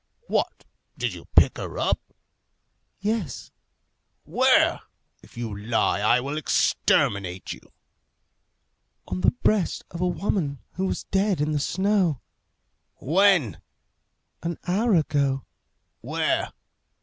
[0.25, 0.65] "What!
[0.97, 2.01] did you pick her up?"
[3.01, 3.51] "Yes."
[4.23, 4.79] "Where?
[5.21, 7.59] If you lie I will exterminate you."
[9.07, 12.19] "On the breast of a woman who was dead in the snow."
[12.95, 13.61] "When?"
[14.41, 15.45] "An hour ago."
[15.99, 16.51] "Where?"